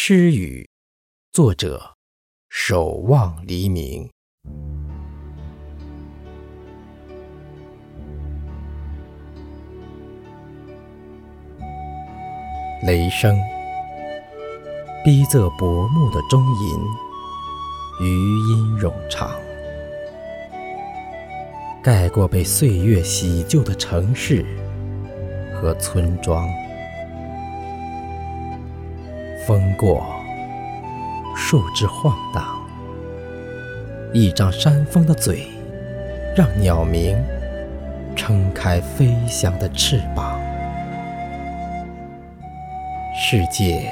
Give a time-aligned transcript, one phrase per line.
[0.00, 0.70] 诗语，
[1.32, 1.96] 作者：
[2.48, 4.08] 守望黎明。
[12.86, 13.36] 雷声，
[15.04, 16.80] 逼仄薄暮的钟吟，
[18.00, 18.08] 余
[18.48, 19.36] 音冗长，
[21.82, 24.46] 盖过被岁月洗旧的城市
[25.60, 26.48] 和村庄。
[29.48, 30.04] 风过，
[31.34, 32.44] 树枝晃荡，
[34.12, 35.48] 一张山峰的嘴，
[36.36, 37.18] 让鸟鸣
[38.14, 40.38] 撑开飞翔的翅膀。
[43.16, 43.90] 世界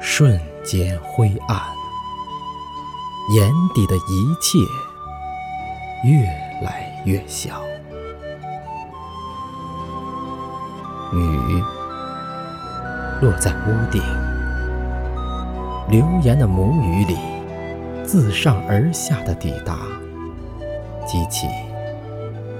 [0.00, 1.60] 瞬间灰暗，
[3.34, 4.56] 眼底的一切
[6.08, 6.24] 越
[6.64, 7.60] 来越小。
[11.12, 11.60] 雨
[13.20, 14.00] 落在屋顶。
[15.94, 17.16] 流言的母语里，
[18.02, 19.78] 自上而下的抵达，
[21.06, 21.46] 激起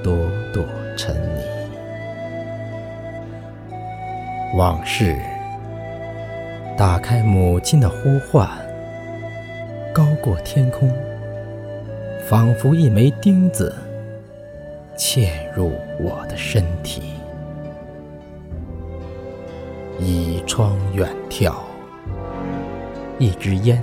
[0.05, 0.15] 朵
[0.53, 0.65] 朵
[0.97, 1.43] 尘泥。
[4.57, 5.19] 往事
[6.77, 8.49] 打开母亲的呼唤，
[9.93, 10.89] 高过天空，
[12.29, 13.75] 仿佛一枚钉子
[14.97, 17.03] 嵌入我的身体，
[19.99, 21.53] 倚窗远眺。
[23.19, 23.83] 一支烟，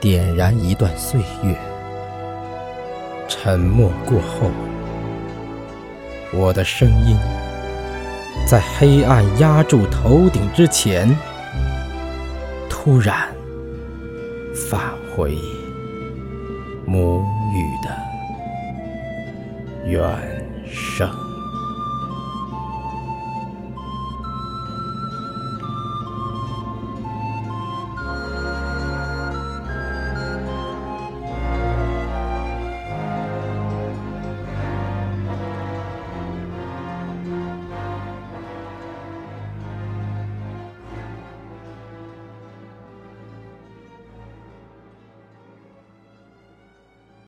[0.00, 1.56] 点燃一段岁月。
[3.28, 4.50] 沉默过后，
[6.32, 7.16] 我的声音
[8.46, 11.08] 在黑暗压住头顶之前，
[12.68, 13.28] 突然
[14.54, 14.80] 返
[15.16, 15.38] 回
[16.84, 17.90] 母语的
[19.86, 20.00] 原
[20.66, 21.31] 声。